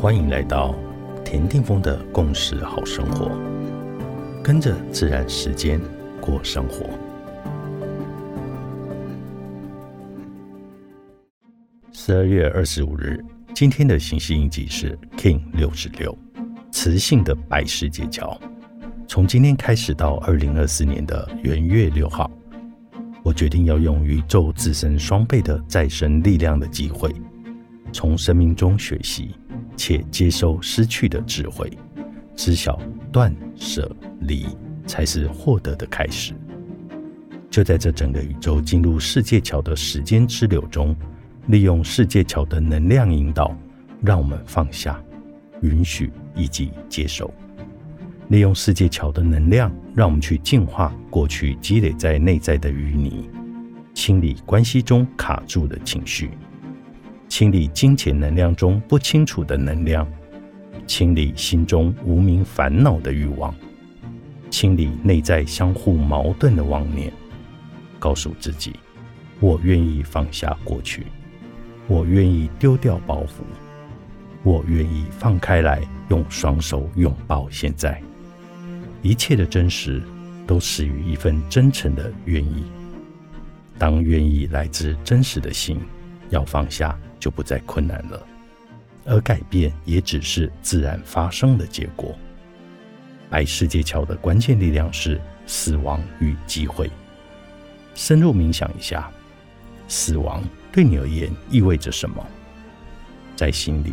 [0.00, 0.74] 欢迎来到
[1.22, 3.30] 田定峰的共识好生活，
[4.42, 5.78] 跟着自然时间
[6.22, 6.86] 过生活。
[11.92, 13.22] 十二月二十五日，
[13.54, 16.16] 今天的行星印记是 King 六十六，
[16.72, 18.40] 磁性的白世界桥。
[19.06, 22.30] 从今天开始到二零二四年的元月六号，
[23.22, 27.14] 我决定要用宇宙自身双倍的再生力量的机会，
[27.92, 29.34] 从生命中学习。
[29.80, 31.72] 且接收失去的智慧，
[32.36, 32.78] 知晓
[33.10, 34.46] 断舍离
[34.86, 36.34] 才是获得的开始。
[37.48, 40.94] 就在这整个宇宙进入世界桥的时间之流中，
[41.46, 43.56] 利用世界桥的能量引导，
[44.02, 45.02] 让我们放下、
[45.62, 47.32] 允许以及接受。
[48.28, 53.30] 利用世界桥的能量，让我们去净化过去积累在内在的淤泥，
[53.94, 56.30] 清理关系中卡住的情绪。
[57.30, 60.06] 清理金钱能量中不清楚的能量，
[60.84, 63.54] 清理心中无名烦恼的欲望，
[64.50, 67.10] 清理内在相互矛盾的妄念，
[68.00, 68.74] 告诉自己：
[69.38, 71.06] 我愿意放下过去，
[71.86, 73.44] 我愿意丢掉包袱，
[74.42, 78.02] 我愿意放开来，用双手拥抱现在。
[79.02, 80.02] 一切的真实
[80.48, 82.64] 都始于一份真诚的愿意。
[83.78, 85.80] 当愿意来自真实的心，
[86.30, 86.98] 要放下。
[87.20, 88.26] 就不再困难了，
[89.04, 92.18] 而改变也只是自然发生的结果。
[93.28, 96.90] 白世界桥的关键力量是死亡与机会。
[97.94, 99.08] 深入冥想一下，
[99.86, 102.26] 死亡对你而言意味着什么？
[103.36, 103.92] 在心里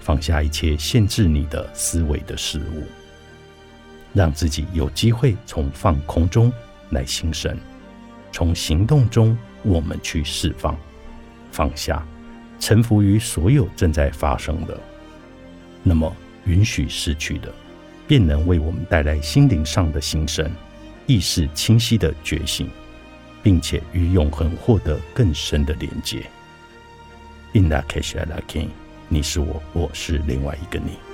[0.00, 2.84] 放下一切限制你的思维的事物，
[4.14, 6.52] 让自己有机会从放空中
[6.90, 7.58] 来心神，
[8.32, 10.76] 从行动中我们去释放、
[11.52, 12.04] 放下。
[12.60, 14.78] 臣服于所有正在发生的，
[15.82, 16.14] 那么
[16.44, 17.52] 允许失去的，
[18.06, 20.50] 便能为我们带来心灵上的心生、
[21.06, 22.68] 意识清晰的觉醒，
[23.42, 26.24] 并且与永恒获得更深的连接。
[27.52, 28.68] In that case, I like you。
[29.08, 31.07] 你是我，我是另外一个你。